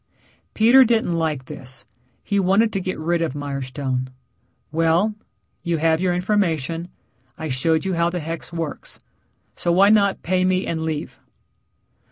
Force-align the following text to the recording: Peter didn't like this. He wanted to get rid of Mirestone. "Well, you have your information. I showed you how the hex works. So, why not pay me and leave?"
Peter 0.55 0.83
didn't 0.83 1.13
like 1.13 1.45
this. 1.45 1.85
He 2.23 2.39
wanted 2.39 2.73
to 2.73 2.81
get 2.81 2.97
rid 2.97 3.21
of 3.21 3.35
Mirestone. 3.35 4.07
"Well, 4.71 5.13
you 5.61 5.77
have 5.77 6.01
your 6.01 6.15
information. 6.15 6.87
I 7.37 7.49
showed 7.49 7.85
you 7.85 7.93
how 7.93 8.09
the 8.09 8.19
hex 8.19 8.51
works. 8.51 8.99
So, 9.55 9.71
why 9.71 9.89
not 9.89 10.23
pay 10.23 10.43
me 10.43 10.65
and 10.65 10.81
leave?" 10.81 11.19